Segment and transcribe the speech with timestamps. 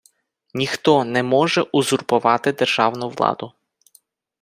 [0.53, 3.53] Ніхто не може узурпувати державну владу.